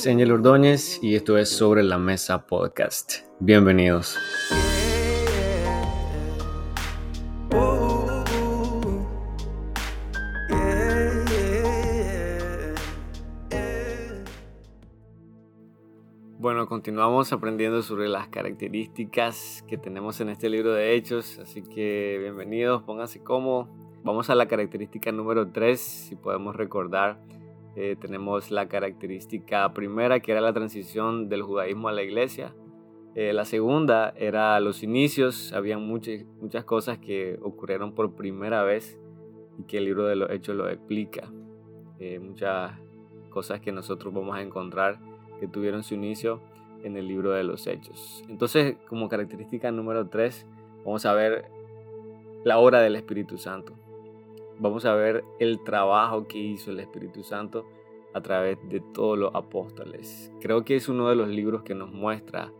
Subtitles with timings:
[0.00, 3.18] es Angel Ordóñez y esto es Sobre la Mesa Podcast.
[3.38, 4.16] Bienvenidos.
[16.38, 22.16] Bueno, continuamos aprendiendo sobre las características que tenemos en este libro de Hechos, así que
[22.20, 23.68] bienvenidos, pónganse cómodos.
[24.02, 27.20] Vamos a la característica número 3, si podemos recordar
[27.76, 32.54] eh, tenemos la característica primera, que era la transición del judaísmo a la iglesia.
[33.14, 35.52] Eh, la segunda era los inicios.
[35.52, 38.98] Había muchas, muchas cosas que ocurrieron por primera vez
[39.58, 41.30] y que el libro de los hechos lo explica.
[41.98, 42.72] Eh, muchas
[43.30, 44.98] cosas que nosotros vamos a encontrar
[45.38, 46.40] que tuvieron su inicio
[46.82, 48.24] en el libro de los hechos.
[48.28, 50.46] Entonces, como característica número tres,
[50.84, 51.50] vamos a ver
[52.42, 53.74] la obra del Espíritu Santo
[54.60, 57.66] vamos a ver el trabajo que hizo el Espíritu Santo
[58.12, 60.32] a través de todos los apóstoles.
[60.40, 62.52] Creo que es uno de los libros que nos muestra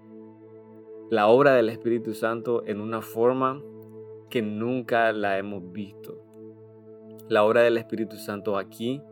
[1.10, 3.60] la obra del Espíritu Santo en una forma
[4.30, 6.24] que nunca la hemos visto.
[7.28, 9.02] La obra del Espíritu Santo aquí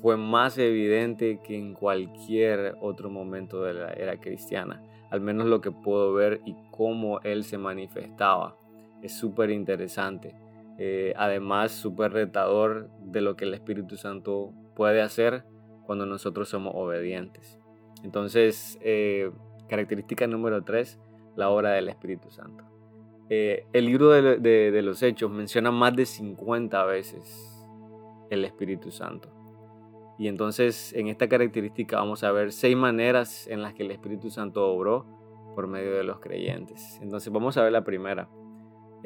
[0.00, 5.60] fue más evidente que en cualquier otro momento de la era cristiana, al menos lo
[5.60, 8.56] que puedo ver y cómo Él se manifestaba.
[9.02, 10.34] Es súper interesante.
[10.78, 15.44] Eh, además súper retador de lo que el Espíritu Santo puede hacer
[15.86, 17.60] cuando nosotros somos obedientes.
[18.02, 19.30] Entonces, eh,
[19.68, 20.98] característica número tres,
[21.36, 22.64] la obra del Espíritu Santo.
[23.30, 27.66] Eh, el libro de, de, los Hechos menciona más de 50 veces
[28.30, 29.30] el Espíritu Santo.
[30.18, 34.30] Y entonces en esta característica vamos a ver seis maneras en las que el Espíritu
[34.30, 35.06] Santo obró
[35.54, 37.00] por medio de los creyentes.
[37.02, 38.28] Entonces vamos a ver la primera.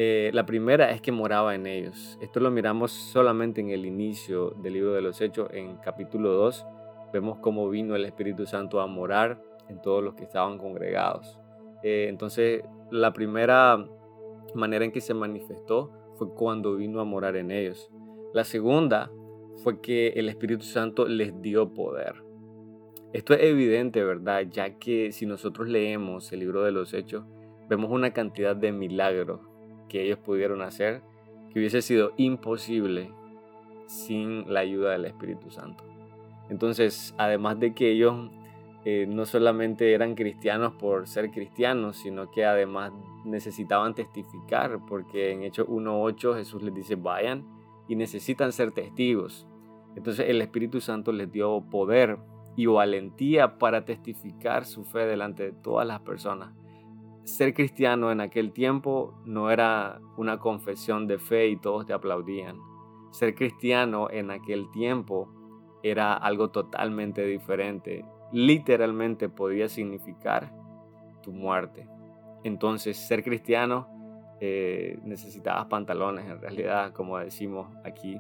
[0.01, 2.17] Eh, la primera es que moraba en ellos.
[2.21, 6.65] Esto lo miramos solamente en el inicio del libro de los Hechos, en capítulo 2.
[7.13, 11.41] Vemos cómo vino el Espíritu Santo a morar en todos los que estaban congregados.
[11.83, 13.85] Eh, entonces, la primera
[14.55, 17.91] manera en que se manifestó fue cuando vino a morar en ellos.
[18.33, 19.11] La segunda
[19.65, 22.23] fue que el Espíritu Santo les dio poder.
[23.13, 24.45] Esto es evidente, ¿verdad?
[24.49, 27.25] Ya que si nosotros leemos el libro de los Hechos,
[27.69, 29.41] vemos una cantidad de milagros
[29.89, 31.03] que ellos pudieron hacer
[31.53, 33.11] que hubiese sido imposible
[33.87, 35.85] sin la ayuda del Espíritu Santo.
[36.51, 38.31] Entonces, además de que ellos
[38.85, 42.93] eh, no solamente eran cristianos por ser cristianos, sino que además
[43.25, 47.45] necesitaban testificar, porque en Hechos 1.8 Jesús les dice, vayan
[47.89, 49.47] y necesitan ser testigos.
[49.97, 52.19] Entonces el Espíritu Santo les dio poder
[52.57, 56.53] y valentía para testificar su fe delante de todas las personas
[57.29, 62.59] ser cristiano en aquel tiempo no era una confesión de fe y todos te aplaudían.
[63.11, 65.29] Ser cristiano en aquel tiempo
[65.83, 68.05] era algo totalmente diferente.
[68.33, 70.53] Literalmente podía significar
[71.23, 71.89] tu muerte.
[72.45, 73.89] Entonces, ser cristiano
[74.41, 78.19] eh, necesitabas pantalones, en realidad, como decimos aquí.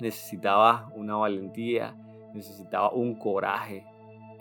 [0.00, 1.96] Necesitabas una valentía,
[2.32, 3.84] necesitabas un coraje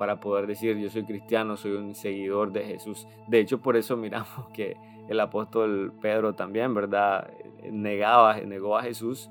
[0.01, 3.07] para poder decir yo soy cristiano, soy un seguidor de Jesús.
[3.28, 4.75] De hecho, por eso miramos que
[5.07, 7.29] el apóstol Pedro también, ¿verdad?
[7.69, 9.29] Negaba, negó a Jesús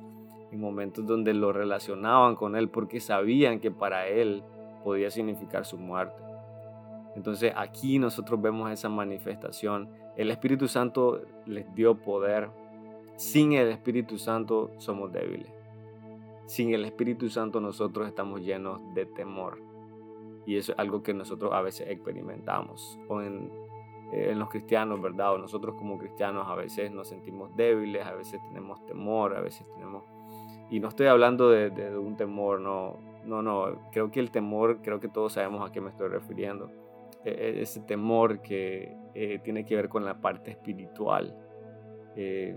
[0.53, 4.45] en momentos donde lo relacionaban con él porque sabían que para él
[4.85, 6.23] podía significar su muerte.
[7.17, 9.89] Entonces aquí nosotros vemos esa manifestación.
[10.17, 12.49] El Espíritu Santo les dio poder.
[13.17, 15.51] Sin el Espíritu Santo somos débiles.
[16.47, 19.70] Sin el Espíritu Santo nosotros estamos llenos de temor.
[20.47, 22.99] Y eso es algo que nosotros a veces experimentamos.
[23.09, 23.51] O en,
[24.35, 25.35] los cristianos, ¿verdad?
[25.35, 29.65] O nosotros como cristianos a veces nos sentimos débiles, a veces tenemos temor, a veces
[29.75, 30.05] tenemos...
[30.69, 33.89] Y no estoy hablando de, de, un temor, no, no, no.
[33.93, 36.71] Creo que el temor, creo que todos sabemos a qué me estoy refiriendo.
[37.25, 41.37] E, e, ese temor que eh, tiene que ver con la parte espiritual.
[42.17, 42.57] Eh,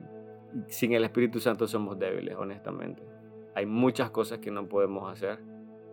[0.68, 3.04] sin el Espíritu Santo somos débiles, honestamente.
[3.56, 5.40] Hay muchas cosas que no podemos hacer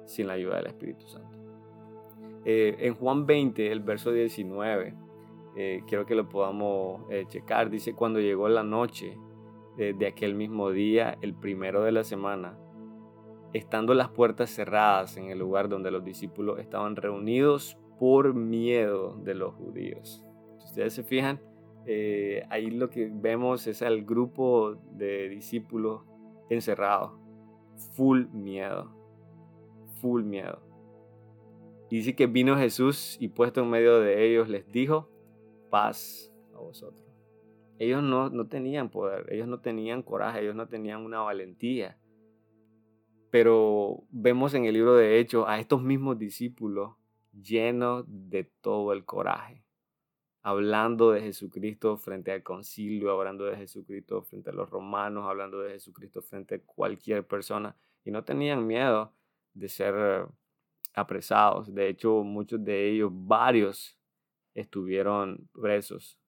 [0.06, 1.39] sin la ayuda del Espíritu Santo.
[2.44, 4.94] Eh, en Juan 20, el verso 19,
[5.56, 9.16] eh, quiero que lo podamos eh, checar, dice, cuando llegó la noche
[9.76, 12.58] de aquel mismo día, el primero de la semana,
[13.54, 19.34] estando las puertas cerradas en el lugar donde los discípulos estaban reunidos por miedo de
[19.34, 20.22] los judíos.
[20.58, 21.40] Si ustedes se fijan,
[22.50, 26.02] ahí lo que vemos es al grupo de discípulos
[26.50, 27.12] encerrados,
[27.94, 28.92] full miedo,
[30.02, 30.69] full miedo.
[31.90, 35.10] Y dice que vino Jesús y puesto en medio de ellos les dijo,
[35.70, 37.04] paz a vosotros.
[37.80, 41.98] Ellos no, no tenían poder, ellos no tenían coraje, ellos no tenían una valentía.
[43.30, 46.92] Pero vemos en el libro de Hechos a estos mismos discípulos
[47.32, 49.64] lleno de todo el coraje,
[50.42, 55.72] hablando de Jesucristo frente al concilio, hablando de Jesucristo frente a los romanos, hablando de
[55.72, 59.12] Jesucristo frente a cualquier persona, y no tenían miedo
[59.54, 60.28] de ser
[60.94, 61.74] apresados.
[61.74, 63.96] De hecho, muchos de ellos, varios,
[64.54, 66.18] estuvieron presos.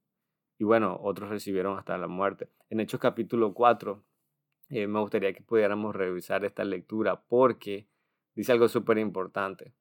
[0.59, 2.49] Y bueno, otros recibieron hasta la muerte.
[2.71, 4.03] En Hechos capítulo 4,
[4.71, 7.89] eh, me gustaría que pudiéramos revisar esta lectura porque
[8.35, 9.75] dice algo súper importante.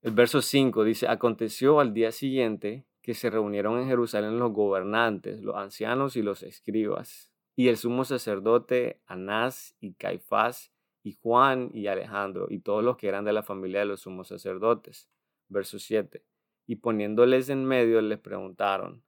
[0.00, 5.42] El verso 5 dice, aconteció al día siguiente que se reunieron en Jerusalén los gobernantes,
[5.42, 10.71] los ancianos y los escribas, y el sumo sacerdote Anás y Caifás
[11.02, 14.28] y Juan y Alejandro y todos los que eran de la familia de los sumos
[14.28, 15.08] sacerdotes.
[15.48, 16.24] Verso 7.
[16.66, 19.02] Y poniéndoles en medio les preguntaron,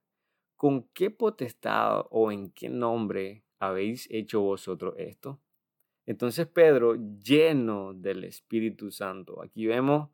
[0.57, 5.41] ¿con qué potestad o en qué nombre habéis hecho vosotros esto?
[6.07, 10.11] Entonces Pedro, lleno del Espíritu Santo, aquí vemos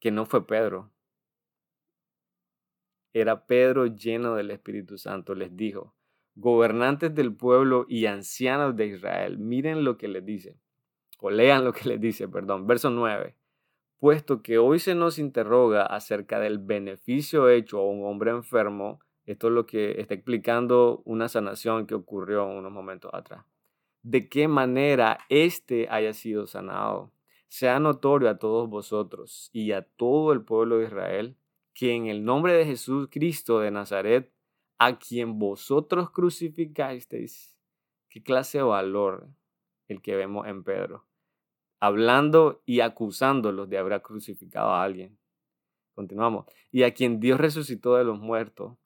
[0.00, 0.90] que no fue Pedro,
[3.12, 5.94] era Pedro lleno del Espíritu Santo, les dijo,
[6.34, 10.58] gobernantes del pueblo y ancianos de Israel, miren lo que les dice
[11.20, 13.34] o lean lo que les dice, perdón, verso 9.
[13.98, 19.48] Puesto que hoy se nos interroga acerca del beneficio hecho a un hombre enfermo, esto
[19.48, 23.44] es lo que está explicando una sanación que ocurrió unos momentos atrás.
[24.02, 27.10] De qué manera éste haya sido sanado.
[27.48, 31.36] Sea notorio a todos vosotros y a todo el pueblo de Israel
[31.74, 34.32] que en el nombre de Jesús Cristo de Nazaret,
[34.78, 37.56] a quien vosotros crucificasteis,
[38.08, 39.28] qué clase de valor
[39.88, 41.07] el que vemos en Pedro
[41.80, 45.18] hablando y acusándolos de haber crucificado a alguien.
[45.94, 46.46] Continuamos.
[46.70, 48.76] Y a quien Dios resucitó de los muertos,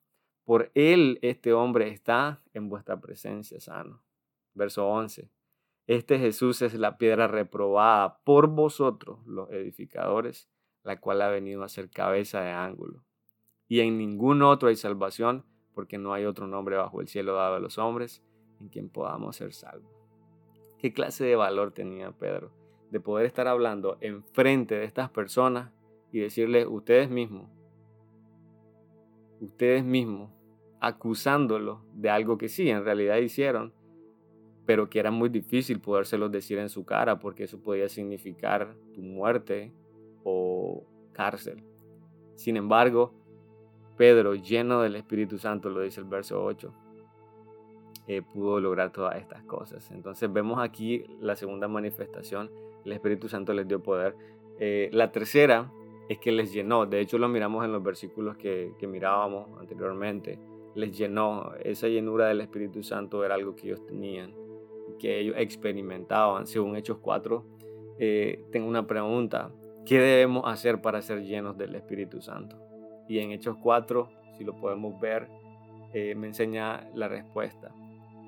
[0.45, 4.03] por él este hombre está en vuestra presencia sano.
[4.55, 5.31] Verso 11.
[5.87, 10.49] Este Jesús es la piedra reprobada por vosotros, los edificadores,
[10.85, 13.05] la cual ha venido a ser cabeza de ángulo.
[13.69, 17.57] Y en ningún otro hay salvación, porque no hay otro nombre bajo el cielo dado
[17.57, 18.23] a los hombres
[18.61, 19.93] en quien podamos ser salvos.
[20.79, 22.62] ¿Qué clase de valor tenía Pedro?
[22.93, 25.73] De poder estar hablando enfrente de estas personas
[26.13, 27.49] y decirles ustedes mismos,
[29.41, 30.31] ustedes mismos,
[30.79, 33.73] acusándolos de algo que sí, en realidad hicieron,
[34.67, 39.01] pero que era muy difícil podérselos decir en su cara porque eso podía significar tu
[39.01, 39.73] muerte
[40.23, 41.65] o cárcel.
[42.35, 43.15] Sin embargo,
[43.97, 46.75] Pedro, lleno del Espíritu Santo, lo dice el verso 8,
[48.07, 49.91] eh, pudo lograr todas estas cosas.
[49.91, 52.51] Entonces vemos aquí la segunda manifestación
[52.85, 54.15] el Espíritu Santo les dio poder.
[54.59, 55.71] Eh, la tercera
[56.09, 60.39] es que les llenó, de hecho lo miramos en los versículos que, mirábamos anteriormente,
[60.75, 64.35] les llenó, esa llenura del Espíritu Santo era algo que ellos tenían,
[64.99, 67.45] que ellos experimentaban, según Hechos 4.
[67.99, 69.51] Eh, tengo una pregunta,
[69.87, 72.57] ¿qué debemos hacer para ser llenos del Espíritu Santo?
[73.09, 75.29] Y en Hechos 4, si lo podemos ver,
[75.93, 77.73] eh, me enseña la respuesta.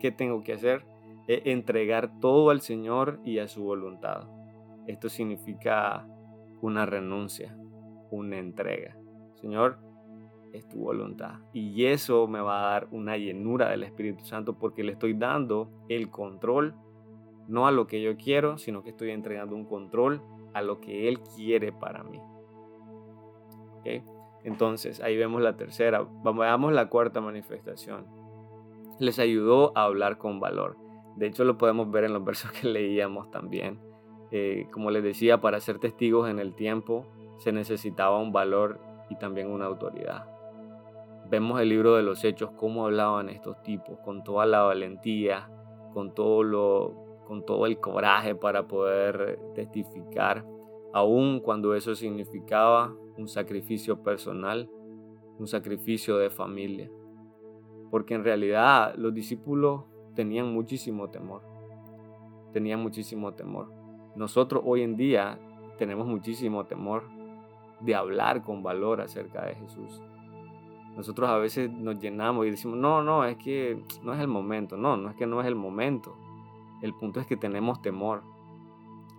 [0.05, 0.85] ¿Qué tengo que hacer?
[1.27, 4.29] entregar todo al Señor y a su voluntad.
[4.87, 6.07] Esto significa
[6.61, 7.57] una renuncia,
[8.11, 8.99] una entrega.
[9.37, 9.79] Señor,
[10.53, 11.37] es tu voluntad.
[11.55, 15.71] Y eso me va a dar una llenura del Espíritu Santo porque le estoy dando
[15.89, 16.75] el control,
[17.49, 20.21] no a lo que yo quiero, sino que estoy entregando un control
[20.53, 22.21] a lo que Él quiere para mí.
[24.43, 26.07] Entonces, ahí vemos la tercera.
[26.23, 28.23] Veamos la cuarta manifestación.
[28.99, 30.77] Les ayudó a hablar con valor.
[31.17, 33.81] De hecho, lo podemos ver en los versos que leíamos también.
[34.31, 37.07] Eh, como les decía, para ser testigos en el tiempo
[37.39, 40.27] se necesitaba un valor y también una autoridad.
[41.31, 45.49] Vemos el libro de los hechos, cómo hablaban estos tipos, con toda la valentía,
[45.93, 50.45] con todo, lo, con todo el coraje para poder testificar,
[50.93, 54.69] aun cuando eso significaba un sacrificio personal,
[55.39, 56.91] un sacrificio de familia.
[57.91, 61.43] Porque en realidad los discípulos tenían muchísimo temor,
[62.53, 63.85] tenían muchísimo temor
[64.17, 65.39] nosotros hoy en día
[65.77, 67.09] tenemos muchísimo temor
[67.81, 70.01] de hablar con valor acerca de Jesús.
[70.97, 74.77] Nosotros a veces nos llenamos y decimos, no, no, es que no es el momento.
[74.77, 76.17] No, no es que no es el momento.
[76.81, 78.23] El punto es que tenemos temor.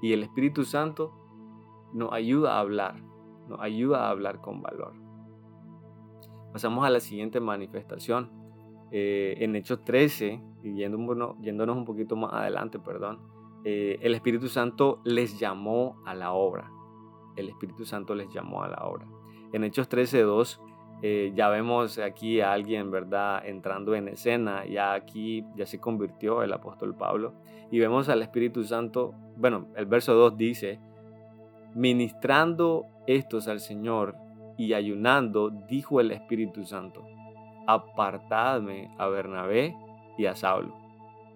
[0.02, 1.12] Y el Espíritu Santo
[1.92, 2.96] nos ayuda a hablar,
[3.50, 4.94] nos ayuda a hablar con valor.
[6.54, 8.30] Pasamos a la siguiente manifestación.
[8.98, 13.20] Eh, en Hechos 13, y yéndonos un poquito más adelante, perdón,
[13.66, 16.72] eh, el Espíritu Santo les llamó a la obra.
[17.36, 19.06] El Espíritu Santo les llamó a la obra.
[19.52, 20.62] En Hechos 13.2
[21.02, 24.66] eh, ya vemos aquí a alguien, ¿verdad?, entrando en escena.
[24.66, 27.34] Ya aquí ya se convirtió el apóstol Pablo.
[27.72, 30.80] Y vemos al Espíritu Santo, bueno, el verso 2 dice,
[31.74, 34.16] Ministrando estos al Señor
[34.58, 37.06] y ayunando, dijo el Espíritu Santo,
[37.68, 39.76] apartadme a Bernabé
[40.18, 40.76] y a Saulo,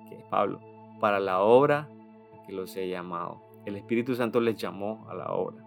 [0.07, 0.59] que es Pablo,
[0.99, 1.87] para la obra
[2.45, 3.41] que los he llamado.
[3.65, 5.63] El Espíritu Santo les llamó a la obra.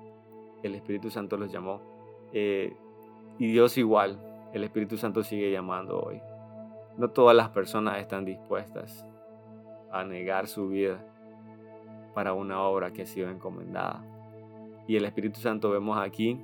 [0.62, 1.80] El Espíritu Santo los llamó.
[2.32, 2.74] Eh,
[3.38, 4.18] y Dios igual,
[4.52, 6.20] el Espíritu Santo sigue llamando hoy.
[6.96, 9.06] No todas las personas están dispuestas
[9.90, 11.04] a negar su vida
[12.14, 14.04] para una obra que ha sido encomendada.
[14.86, 16.40] Y el Espíritu Santo vemos aquí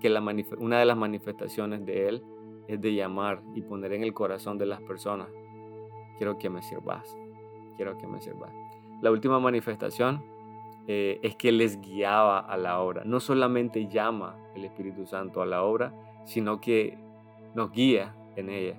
[0.00, 0.14] que
[0.58, 2.22] una de las manifestaciones de Él
[2.68, 5.28] es de llamar y poner en el corazón de las personas,
[6.18, 7.16] quiero que me sirvas,
[7.76, 8.52] quiero que me sirvas.
[9.00, 10.22] La última manifestación
[10.86, 13.02] eh, es que les guiaba a la obra.
[13.04, 15.94] No solamente llama el Espíritu Santo a la obra,
[16.24, 16.98] sino que
[17.54, 18.78] nos guía en ella.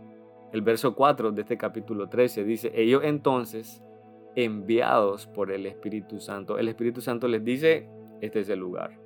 [0.52, 3.84] El verso 4 de este capítulo 13 dice, ellos entonces,
[4.36, 7.88] enviados por el Espíritu Santo, el Espíritu Santo les dice,
[8.22, 9.00] este es el lugar.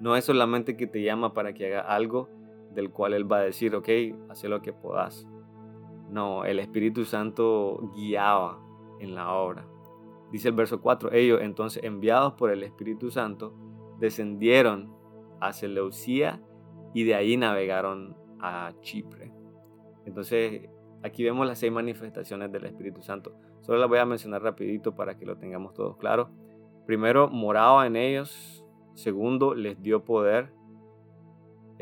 [0.00, 2.28] No es solamente que te llama para que haga algo
[2.74, 3.88] del cual Él va a decir, ok,
[4.28, 5.28] haz lo que puedas.
[6.10, 8.60] No, el Espíritu Santo guiaba
[9.00, 9.66] en la obra.
[10.30, 13.54] Dice el verso 4, ellos entonces enviados por el Espíritu Santo
[13.98, 14.94] descendieron
[15.40, 16.42] a Seleucía
[16.92, 19.32] y de ahí navegaron a Chipre.
[20.06, 20.68] Entonces,
[21.02, 23.34] aquí vemos las seis manifestaciones del Espíritu Santo.
[23.60, 26.30] Solo las voy a mencionar rapidito para que lo tengamos todos claro.
[26.86, 28.64] Primero, moraba en ellos.
[28.94, 30.52] Segundo, les dio poder.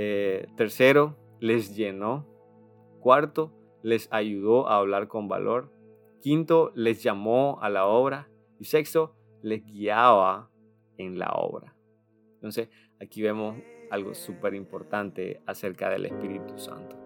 [0.04, 2.26] Eh, tercero, les llenó.
[2.98, 3.52] Cuarto,
[3.84, 5.70] les ayudó a hablar con valor.
[6.20, 8.28] Quinto, les llamó a la obra.
[8.58, 10.50] Y sexto, les guiaba
[10.98, 11.76] en la obra.
[12.34, 12.68] Entonces,
[13.00, 13.56] aquí vemos
[13.92, 17.01] algo súper importante acerca del Espíritu Santo.